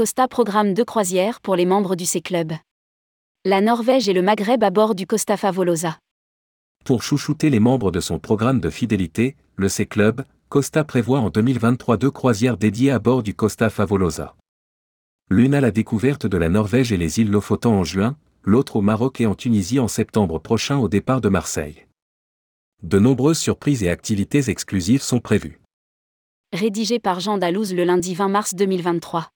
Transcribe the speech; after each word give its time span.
Costa 0.00 0.28
programme 0.28 0.72
deux 0.72 0.86
croisières 0.86 1.42
pour 1.42 1.56
les 1.56 1.66
membres 1.66 1.94
du 1.94 2.06
C-Club. 2.06 2.54
La 3.44 3.60
Norvège 3.60 4.08
et 4.08 4.14
le 4.14 4.22
Maghreb 4.22 4.64
à 4.64 4.70
bord 4.70 4.94
du 4.94 5.06
Costa 5.06 5.36
Favolosa. 5.36 5.98
Pour 6.86 7.02
chouchouter 7.02 7.50
les 7.50 7.60
membres 7.60 7.90
de 7.90 8.00
son 8.00 8.18
programme 8.18 8.60
de 8.60 8.70
fidélité, 8.70 9.36
le 9.56 9.68
C-Club, 9.68 10.24
Costa 10.48 10.84
prévoit 10.84 11.20
en 11.20 11.28
2023 11.28 11.98
deux 11.98 12.10
croisières 12.10 12.56
dédiées 12.56 12.92
à 12.92 12.98
bord 12.98 13.22
du 13.22 13.34
Costa 13.34 13.68
Favolosa. 13.68 14.36
L'une 15.28 15.52
à 15.52 15.60
la 15.60 15.70
découverte 15.70 16.24
de 16.24 16.38
la 16.38 16.48
Norvège 16.48 16.92
et 16.92 16.96
les 16.96 17.20
îles 17.20 17.30
Lofoten 17.30 17.70
en 17.70 17.84
juin, 17.84 18.16
l'autre 18.42 18.76
au 18.76 18.80
Maroc 18.80 19.20
et 19.20 19.26
en 19.26 19.34
Tunisie 19.34 19.80
en 19.80 19.88
septembre 19.88 20.38
prochain 20.38 20.78
au 20.78 20.88
départ 20.88 21.20
de 21.20 21.28
Marseille. 21.28 21.86
De 22.82 22.98
nombreuses 22.98 23.38
surprises 23.38 23.82
et 23.82 23.90
activités 23.90 24.48
exclusives 24.48 25.02
sont 25.02 25.20
prévues. 25.20 25.60
Rédigé 26.54 27.00
par 27.00 27.20
Jean 27.20 27.36
Dalouse 27.36 27.74
le 27.74 27.84
lundi 27.84 28.14
20 28.14 28.28
mars 28.28 28.54
2023. 28.54 29.30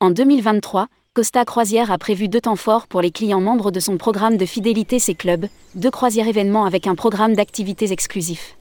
En 0.00 0.10
2023, 0.10 0.86
Costa 1.12 1.44
Croisière 1.44 1.90
a 1.90 1.98
prévu 1.98 2.28
deux 2.28 2.40
temps 2.40 2.56
forts 2.56 2.86
pour 2.86 3.02
les 3.02 3.10
clients 3.10 3.40
membres 3.40 3.70
de 3.70 3.80
son 3.80 3.98
programme 3.98 4.36
de 4.36 4.46
fidélité 4.46 4.98
C 4.98 5.14
Club, 5.14 5.46
deux 5.74 5.90
croisières 5.90 6.28
événements 6.28 6.64
avec 6.64 6.86
un 6.86 6.94
programme 6.94 7.34
d'activités 7.34 7.92
exclusifs. 7.92 8.56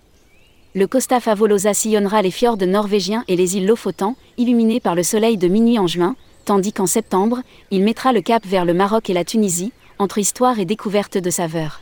Le 0.76 0.88
Costa 0.88 1.20
Favolosa 1.20 1.73
sillonnera 1.73 2.21
les 2.21 2.31
fjords 2.31 2.57
norvégiens 2.57 3.23
et 3.27 3.35
les 3.35 3.55
îles 3.55 3.65
Lofoten, 3.65 4.15
illuminés 4.38 4.79
par 4.79 4.95
le 4.95 5.04
soleil 5.04 5.38
de 5.38 5.48
minuit 5.48 5.79
en 5.79 5.88
juin, 5.88 6.15
tandis 6.43 6.73
qu'en 6.73 6.88
septembre, 6.88 7.43
il 7.71 7.84
mettra 7.84 8.12
le 8.12 8.21
cap 8.21 8.45
vers 8.45 8.65
le 8.65 8.73
Maroc 8.73 9.09
et 9.09 9.13
la 9.13 9.23
Tunisie, 9.23 9.71
entre 9.99 10.18
histoire 10.18 10.59
et 10.59 10.65
découverte 10.65 11.18
de 11.18 11.29
saveurs. 11.29 11.81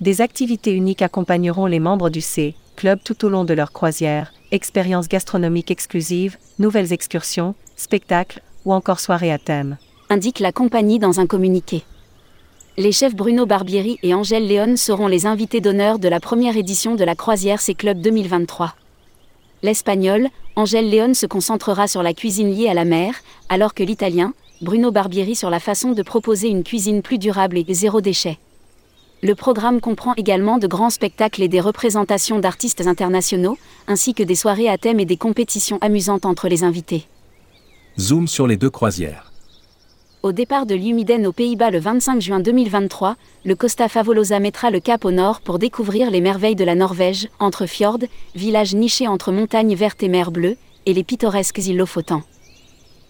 Des 0.00 0.22
activités 0.22 0.72
uniques 0.72 1.02
accompagneront 1.02 1.66
les 1.66 1.80
membres 1.80 2.08
du 2.08 2.20
C 2.20 2.54
Club 2.76 3.00
tout 3.04 3.26
au 3.26 3.28
long 3.28 3.44
de 3.44 3.52
leur 3.52 3.72
croisière, 3.72 4.32
expériences 4.52 5.08
gastronomiques 5.08 5.70
exclusives, 5.70 6.36
nouvelles 6.58 6.92
excursions, 6.92 7.54
spectacles, 7.76 8.42
ou 8.64 8.72
encore 8.72 9.00
soirée 9.00 9.32
à 9.32 9.38
thème. 9.38 9.78
Indique 10.08 10.40
la 10.40 10.52
compagnie 10.52 10.98
dans 10.98 11.20
un 11.20 11.26
communiqué. 11.26 11.84
Les 12.76 12.92
chefs 12.92 13.14
Bruno 13.14 13.46
Barbieri 13.46 13.98
et 14.02 14.14
Angèle 14.14 14.46
Léon 14.46 14.76
seront 14.76 15.06
les 15.06 15.26
invités 15.26 15.60
d'honneur 15.60 15.98
de 15.98 16.08
la 16.08 16.20
première 16.20 16.56
édition 16.56 16.94
de 16.94 17.04
la 17.04 17.14
croisière 17.14 17.60
C 17.60 17.74
Club 17.74 18.00
2023. 18.00 18.74
L'espagnol, 19.62 20.28
Angèle 20.56 20.88
Léon 20.88 21.14
se 21.14 21.26
concentrera 21.26 21.88
sur 21.88 22.02
la 22.02 22.14
cuisine 22.14 22.52
liée 22.52 22.68
à 22.68 22.74
la 22.74 22.84
mer, 22.84 23.14
alors 23.48 23.74
que 23.74 23.82
l'italien, 23.82 24.32
Bruno 24.62 24.90
Barbieri 24.90 25.36
sur 25.36 25.50
la 25.50 25.60
façon 25.60 25.92
de 25.92 26.02
proposer 26.02 26.48
une 26.48 26.64
cuisine 26.64 27.02
plus 27.02 27.18
durable 27.18 27.58
et 27.58 27.64
zéro 27.74 28.00
déchet. 28.00 28.38
Le 29.22 29.34
programme 29.34 29.82
comprend 29.82 30.14
également 30.16 30.56
de 30.56 30.66
grands 30.66 30.88
spectacles 30.88 31.42
et 31.42 31.48
des 31.48 31.60
représentations 31.60 32.38
d'artistes 32.38 32.86
internationaux, 32.86 33.58
ainsi 33.86 34.14
que 34.14 34.22
des 34.22 34.34
soirées 34.34 34.68
à 34.70 34.78
thème 34.78 34.98
et 34.98 35.04
des 35.04 35.18
compétitions 35.18 35.78
amusantes 35.82 36.24
entre 36.24 36.48
les 36.48 36.64
invités. 36.64 37.06
Zoom 37.98 38.26
sur 38.26 38.46
les 38.46 38.56
deux 38.56 38.70
croisières. 38.70 39.30
Au 40.22 40.32
départ 40.32 40.64
de 40.64 40.74
Lumiden 40.74 41.26
aux 41.26 41.32
Pays-Bas 41.32 41.70
le 41.70 41.80
25 41.80 42.20
juin 42.22 42.40
2023, 42.40 43.16
le 43.44 43.54
Costa 43.54 43.88
Favolosa 43.88 44.40
mettra 44.40 44.70
le 44.70 44.80
cap 44.80 45.04
au 45.04 45.10
nord 45.10 45.42
pour 45.42 45.58
découvrir 45.58 46.10
les 46.10 46.22
merveilles 46.22 46.56
de 46.56 46.64
la 46.64 46.74
Norvège, 46.74 47.28
entre 47.40 47.66
fjords, 47.66 48.04
villages 48.34 48.74
nichés 48.74 49.06
entre 49.06 49.32
montagnes 49.32 49.74
vertes 49.74 50.02
et 50.02 50.08
mer 50.08 50.30
bleue, 50.30 50.56
et 50.86 50.94
les 50.94 51.04
pittoresques 51.04 51.58
îles 51.58 51.76
Lofoten. 51.76 52.22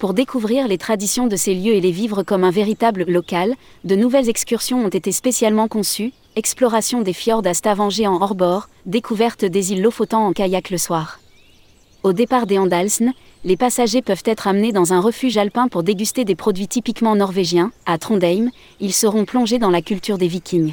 Pour 0.00 0.14
découvrir 0.14 0.66
les 0.66 0.78
traditions 0.78 1.26
de 1.26 1.36
ces 1.36 1.54
lieux 1.54 1.74
et 1.74 1.80
les 1.82 1.90
vivre 1.90 2.22
comme 2.22 2.42
un 2.42 2.50
véritable 2.50 3.04
local, 3.04 3.54
de 3.84 3.94
nouvelles 3.94 4.30
excursions 4.30 4.82
ont 4.82 4.88
été 4.88 5.12
spécialement 5.12 5.68
conçues, 5.68 6.14
exploration 6.36 7.02
des 7.02 7.12
fjords 7.12 7.46
à 7.46 7.52
Stavanger 7.52 8.06
en 8.06 8.18
hors-bord, 8.22 8.70
découverte 8.86 9.44
des 9.44 9.72
îles 9.72 9.82
Lofoten 9.82 10.20
en 10.20 10.32
kayak 10.32 10.70
le 10.70 10.78
soir. 10.78 11.20
Au 12.02 12.14
départ 12.14 12.46
des 12.46 12.56
Andalsn, 12.56 13.12
les 13.44 13.58
passagers 13.58 14.00
peuvent 14.00 14.22
être 14.24 14.48
amenés 14.48 14.72
dans 14.72 14.94
un 14.94 15.00
refuge 15.00 15.36
alpin 15.36 15.68
pour 15.68 15.82
déguster 15.82 16.24
des 16.24 16.34
produits 16.34 16.66
typiquement 16.66 17.14
norvégiens. 17.14 17.70
À 17.84 17.98
Trondheim, 17.98 18.48
ils 18.80 18.94
seront 18.94 19.26
plongés 19.26 19.58
dans 19.58 19.68
la 19.68 19.82
culture 19.82 20.16
des 20.16 20.28
Vikings. 20.28 20.72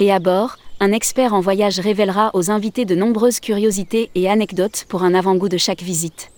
Et 0.00 0.10
à 0.10 0.18
bord, 0.18 0.56
un 0.80 0.90
expert 0.90 1.32
en 1.32 1.40
voyage 1.40 1.78
révélera 1.78 2.32
aux 2.34 2.50
invités 2.50 2.86
de 2.86 2.96
nombreuses 2.96 3.38
curiosités 3.38 4.10
et 4.16 4.28
anecdotes 4.28 4.84
pour 4.88 5.04
un 5.04 5.14
avant-goût 5.14 5.48
de 5.48 5.58
chaque 5.58 5.82
visite. 5.82 6.31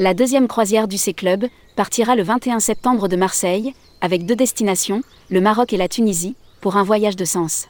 La 0.00 0.12
deuxième 0.12 0.48
croisière 0.48 0.88
du 0.88 0.98
C-Club 0.98 1.46
partira 1.76 2.16
le 2.16 2.24
21 2.24 2.58
septembre 2.58 3.06
de 3.06 3.14
Marseille, 3.14 3.74
avec 4.00 4.26
deux 4.26 4.34
destinations, 4.34 5.02
le 5.30 5.40
Maroc 5.40 5.72
et 5.72 5.76
la 5.76 5.86
Tunisie, 5.86 6.34
pour 6.60 6.76
un 6.76 6.82
voyage 6.82 7.14
de 7.14 7.24
sens. 7.24 7.68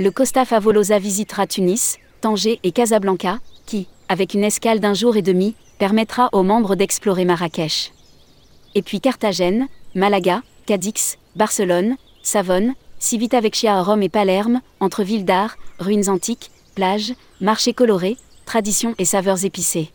Le 0.00 0.10
Costa 0.10 0.44
Favolosa 0.44 0.98
visitera 0.98 1.46
Tunis, 1.46 1.98
Tanger 2.22 2.58
et 2.64 2.72
Casablanca, 2.72 3.38
qui, 3.66 3.86
avec 4.08 4.34
une 4.34 4.42
escale 4.42 4.80
d'un 4.80 4.94
jour 4.94 5.16
et 5.16 5.22
demi, 5.22 5.54
permettra 5.78 6.28
aux 6.32 6.42
membres 6.42 6.74
d'explorer 6.74 7.24
Marrakech. 7.24 7.92
Et 8.74 8.82
puis 8.82 9.00
Carthagène, 9.00 9.68
Malaga, 9.94 10.42
Cadix, 10.66 11.18
Barcelone, 11.36 11.94
Savone, 12.24 12.74
Civitavecchia 12.98 13.78
à 13.78 13.82
Rome 13.84 14.02
et 14.02 14.08
Palerme, 14.08 14.60
entre 14.80 15.04
villes 15.04 15.24
d'art, 15.24 15.56
ruines 15.78 16.08
antiques, 16.08 16.50
plages, 16.74 17.14
marchés 17.40 17.74
colorés, 17.74 18.16
traditions 18.44 18.96
et 18.98 19.04
saveurs 19.04 19.44
épicées. 19.44 19.92